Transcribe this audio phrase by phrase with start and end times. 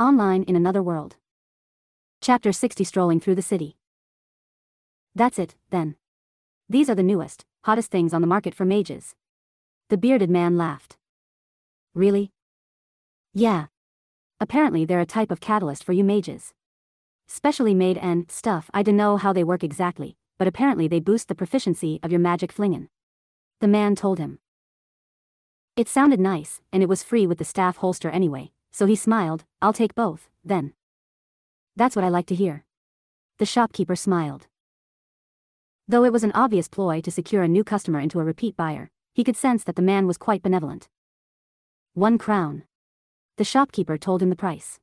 [0.00, 1.16] Online in another world.
[2.22, 3.76] Chapter 60 Strolling through the city.
[5.14, 5.96] That's it, then.
[6.70, 9.14] These are the newest, hottest things on the market for mages.
[9.90, 10.96] The bearded man laughed.
[11.94, 12.32] Really?
[13.34, 13.66] Yeah.
[14.40, 16.54] Apparently they're a type of catalyst for you mages.
[17.28, 21.28] Specially made and stuff I don't know how they work exactly, but apparently they boost
[21.28, 22.88] the proficiency of your magic flingin.
[23.60, 24.38] The man told him.
[25.76, 29.44] It sounded nice, and it was free with the staff holster anyway, so he smiled,
[29.60, 30.72] I'll take both, then.
[31.76, 32.64] That's what I like to hear.
[33.38, 34.46] The shopkeeper smiled.
[35.88, 38.90] Though it was an obvious ploy to secure a new customer into a repeat buyer,
[39.12, 40.88] he could sense that the man was quite benevolent.
[41.94, 42.62] One crown.
[43.38, 44.78] The shopkeeper told him the price.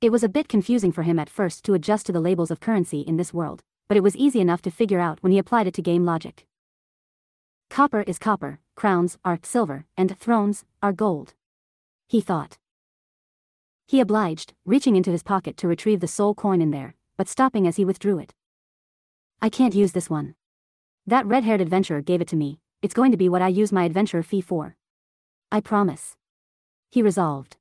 [0.00, 2.60] It was a bit confusing for him at first to adjust to the labels of
[2.60, 5.66] currency in this world, but it was easy enough to figure out when he applied
[5.66, 6.46] it to game logic.
[7.70, 11.34] Copper is copper, crowns are silver, and thrones are gold
[12.08, 12.56] he thought.
[13.86, 17.66] He obliged, reaching into his pocket to retrieve the sole coin in there, but stopping
[17.66, 18.34] as he withdrew it.
[19.42, 20.34] I can't use this one.
[21.06, 23.84] That red-haired adventurer gave it to me, it's going to be what I use my
[23.84, 24.76] adventurer fee for.
[25.52, 26.16] I promise.
[26.90, 27.56] He resolved.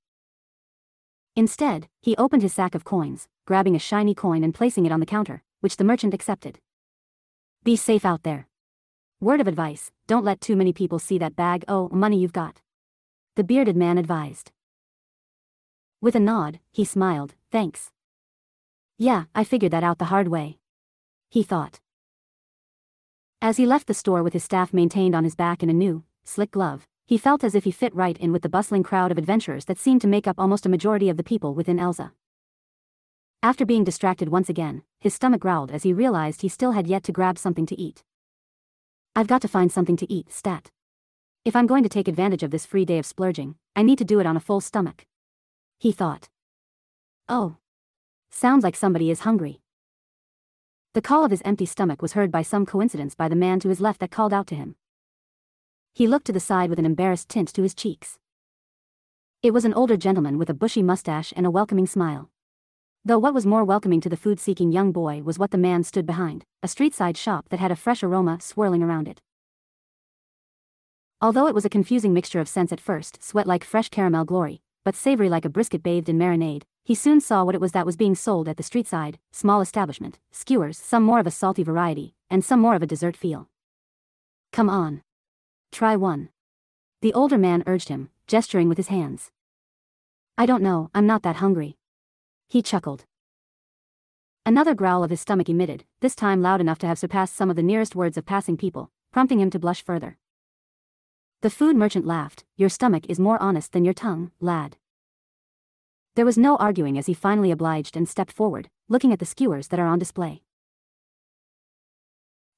[1.36, 5.02] Instead, he opened his sack of coins, grabbing a shiny coin and placing it on
[5.02, 6.60] the counter, which the merchant accepted.
[7.64, 8.48] Be safe out there.
[9.20, 12.62] Word of advice, don't let too many people see that bag oh money you've got
[13.38, 14.52] the bearded man advised.
[16.02, 17.92] With a nod, he smiled, thanks.
[18.98, 20.58] Yeah, I figured that out the hard way.
[21.30, 21.80] He thought.
[23.40, 26.04] As he left the store with his staff maintained on his back in a new,
[26.24, 29.20] slick glove, he felt as if he fit right in with the bustling crowd of
[29.20, 32.14] adventurers that seemed to make up almost a majority of the people within Elza.
[33.44, 37.04] After being distracted once again, his stomach growled as he realized he still had yet
[37.04, 38.04] to grab something to eat.
[39.16, 40.72] I've got to find something to eat, stat.
[41.48, 44.04] If I'm going to take advantage of this free day of splurging, I need to
[44.04, 45.06] do it on a full stomach.
[45.80, 46.28] He thought.
[47.30, 47.56] Oh.
[48.30, 49.62] Sounds like somebody is hungry.
[50.94, 53.70] The call of his empty stomach was heard by some coincidence by the man to
[53.70, 54.76] his left that called out to him.
[55.94, 58.20] He looked to the side with an embarrassed tint to his cheeks.
[59.42, 62.30] It was an older gentleman with a bushy mustache and a welcoming smile.
[63.06, 66.06] Though what was more welcoming to the food-seeking young boy was what the man stood
[66.06, 69.22] behind, a street-side shop that had a fresh aroma swirling around it.
[71.20, 74.62] Although it was a confusing mixture of scents at first, sweat like fresh caramel glory,
[74.86, 77.88] but savory like a brisket bathed in marinade, he soon saw what it was that
[77.88, 81.64] was being sold at the street side, small establishment, skewers, some more of a salty
[81.64, 83.50] variety, and some more of a dessert feel.
[84.54, 85.02] Come on.
[85.72, 86.30] Try one.
[87.02, 89.32] The older man urged him, gesturing with his hands.
[90.38, 91.78] I don't know, I'm not that hungry.
[92.48, 93.06] He chuckled.
[94.46, 97.56] Another growl of his stomach emitted, this time loud enough to have surpassed some of
[97.56, 100.18] the nearest words of passing people, prompting him to blush further.
[101.48, 104.76] The food merchant laughed, Your stomach is more honest than your tongue, lad.
[106.16, 109.70] There was no arguing as he finally obliged and stepped forward, looking at the skewers
[109.70, 110.42] that are on display.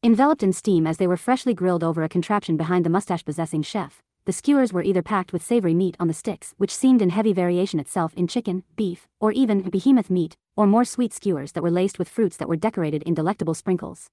[0.02, 4.02] Enveloped in steam as they were freshly grilled over a contraption behind the mustache-possessing chef,
[4.26, 7.32] the skewers were either packed with savory meat on the sticks which seemed in heavy
[7.32, 11.70] variation itself in chicken, beef, or even behemoth meat, or more sweet skewers that were
[11.70, 14.10] laced with fruits that were decorated in delectable sprinkles.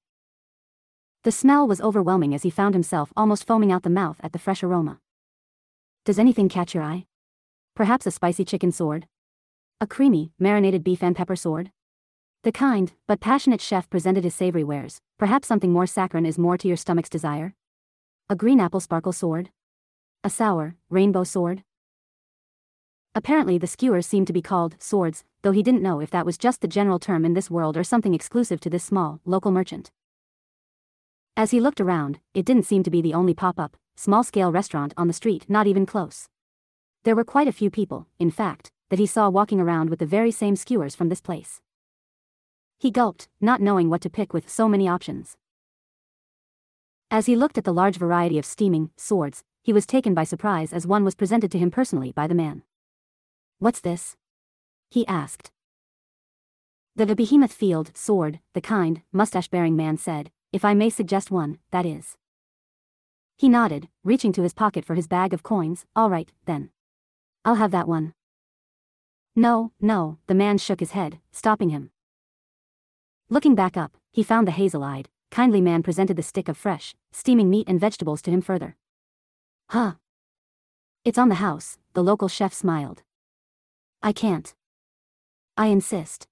[1.26, 4.38] The smell was overwhelming as he found himself almost foaming out the mouth at the
[4.38, 5.00] fresh aroma.
[6.04, 7.06] Does anything catch your eye?
[7.75, 9.09] Perhaps a spicy chicken sword?
[9.81, 11.72] A creamy, marinated beef and pepper sword?
[12.44, 16.56] The kind, but passionate chef presented his savory wares, perhaps something more saccharine is more
[16.59, 17.54] to your stomach's desire?
[18.31, 19.50] A green apple sparkle sword?
[20.22, 21.64] A sour, rainbow sword?
[23.16, 26.38] Apparently the skewers seemed to be called swords, though he didn't know if that was
[26.38, 29.91] just the general term in this world or something exclusive to this small, local merchant.
[31.39, 35.07] As he looked around, it didn't seem to be the only pop-up, small-scale restaurant on
[35.07, 36.31] the street not even close.
[37.05, 40.07] There were quite a few people, in fact, that he saw walking around with the
[40.07, 41.61] very same skewers from this place.
[42.79, 45.37] He gulped, not knowing what to pick with so many options.
[47.11, 50.73] As he looked at the large variety of steaming swords, he was taken by surprise
[50.73, 52.63] as one was presented to him personally by the man.
[53.59, 54.17] What's this?
[54.91, 55.50] He asked.
[56.94, 61.87] The behemoth field sword, the kind, mustache-bearing man said, if I may suggest one, that
[61.87, 62.16] is.
[63.37, 66.70] He nodded, reaching to his pocket for his bag of coins, all right, then.
[67.44, 68.14] I'll have that one.
[69.34, 71.90] No, no, the man shook his head, stopping him.
[73.28, 77.50] Looking back up, he found the hazel-eyed, kindly man presented the stick of fresh, steaming
[77.50, 78.76] meat and vegetables to him further.
[79.69, 79.94] Huh.
[81.04, 83.02] It's on the house, the local chef smiled.
[84.02, 84.54] I can't.
[85.56, 86.26] I insist.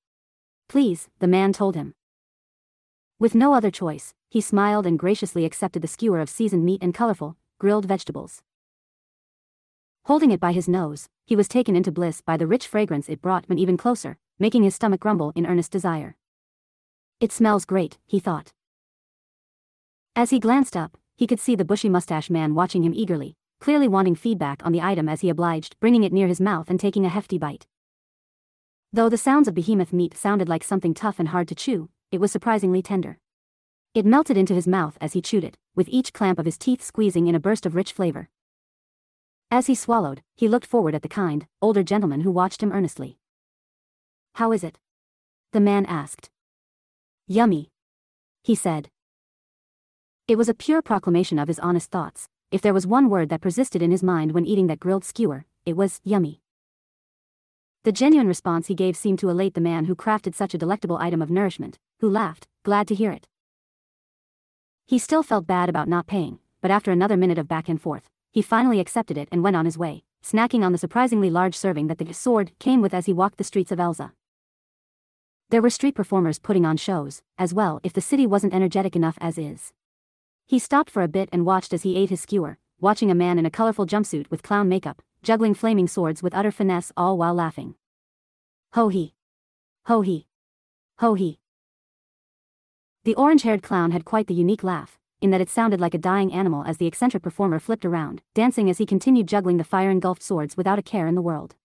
[0.69, 1.94] Please, the man told him.
[3.19, 6.93] With no other choice, he smiled and graciously accepted the skewer of seasoned meat and
[6.93, 8.43] colorful, grilled vegetables.
[10.06, 13.22] Holding it by his nose, he was taken into bliss by the rich fragrance it
[13.22, 16.16] brought when even closer, making his stomach grumble in earnest desire.
[17.20, 18.52] It smells great, he thought.
[20.16, 23.87] As he glanced up, he could see the bushy mustache man watching him eagerly, clearly
[23.87, 27.06] wanting feedback on the item as he obliged, bringing it near his mouth and taking
[27.06, 27.66] a hefty bite.
[28.93, 32.20] Though the sounds of behemoth meat sounded like something tough and hard to chew, it
[32.20, 33.19] was surprisingly tender.
[33.93, 36.81] It melted into his mouth as he chewed it, with each clamp of his teeth
[36.81, 38.28] squeezing in a burst of rich flavor.
[39.50, 43.19] As he swallowed, he looked forward at the kind, older gentleman who watched him earnestly.
[44.37, 44.78] How is it?
[45.50, 46.31] The man asked.
[47.26, 47.72] Yummy.
[48.44, 48.90] He said.
[50.28, 52.28] It was a pure proclamation of his honest thoughts.
[52.52, 55.46] If there was one word that persisted in his mind when eating that grilled skewer,
[55.66, 56.44] it was yummy.
[57.85, 60.97] The genuine response he gave seemed to elate the man who crafted such a delectable
[60.97, 63.29] item of nourishment, who laughed, glad to hear it.
[64.87, 68.09] He still felt bad about not paying, but after another minute of back and forth,
[68.33, 71.89] he finally accepted it and went on his way, snacking on the surprisingly large serving
[71.89, 74.13] that the sword came with as he walked the streets of Elza.
[75.51, 79.19] There were street performers putting on shows, as well if the city wasn't energetic enough
[79.21, 79.75] as is.
[80.47, 83.39] He stopped for a bit and watched as he ate his skewer, watching a man
[83.39, 87.35] in a colorful jumpsuit with clown makeup, juggling flaming swords with utter finesse all while
[87.35, 87.75] laughing.
[88.75, 89.15] Ho he.
[89.87, 90.26] Ho he.
[90.99, 91.41] Ho he.
[93.05, 96.32] The orange-haired clown had quite the unique laugh, in that it sounded like a dying
[96.32, 100.56] animal as the eccentric performer flipped around, dancing as he continued juggling the fire-engulfed swords
[100.56, 101.56] without a care in the world.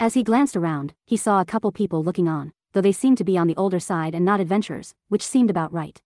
[0.00, 3.24] As he glanced around, he saw a couple people looking on, though they seemed to
[3.24, 6.02] be on the older side and not adventurers, which seemed about right.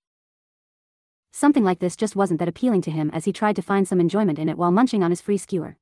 [1.30, 4.00] Something like this just wasn't that appealing to him as he tried to find some
[4.00, 5.77] enjoyment in it while munching on his free skewer.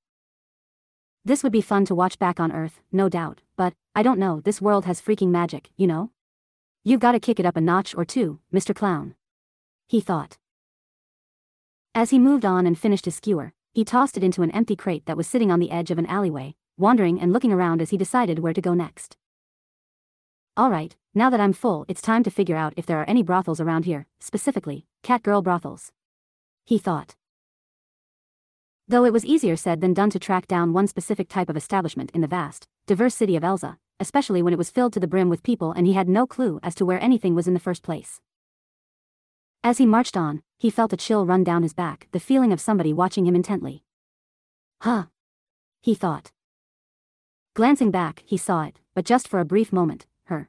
[1.26, 4.40] This would be fun to watch back on Earth, no doubt, but, I don't know,
[4.40, 6.12] this world has freaking magic, you know?
[6.84, 8.72] You've gotta kick it up a notch or two, Mr.
[8.72, 9.16] Clown.
[9.88, 10.38] He thought.
[11.96, 15.04] As he moved on and finished his skewer, he tossed it into an empty crate
[15.06, 17.96] that was sitting on the edge of an alleyway, wandering and looking around as he
[17.96, 19.16] decided where to go next.
[20.56, 23.60] Alright, now that I'm full, it's time to figure out if there are any brothels
[23.60, 25.90] around here, specifically, cat girl brothels.
[26.64, 27.16] He thought.
[28.88, 32.12] Though it was easier said than done to track down one specific type of establishment
[32.14, 35.28] in the vast, diverse city of Elza, especially when it was filled to the brim
[35.28, 37.82] with people and he had no clue as to where anything was in the first
[37.82, 38.20] place.
[39.64, 42.60] As he marched on, he felt a chill run down his back, the feeling of
[42.60, 43.82] somebody watching him intently.
[44.82, 45.06] Huh.
[45.82, 46.30] He thought.
[47.54, 50.48] Glancing back, he saw it, but just for a brief moment, her.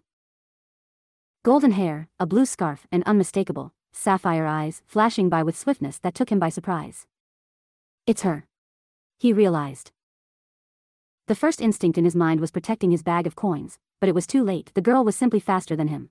[1.43, 6.31] Golden hair, a blue scarf, and unmistakable, sapphire eyes flashing by with swiftness that took
[6.31, 7.07] him by surprise.
[8.07, 8.47] It's her.
[9.19, 9.91] He realized.
[11.27, 14.25] The first instinct in his mind was protecting his bag of coins, but it was
[14.25, 16.09] too late, the girl was simply faster than him.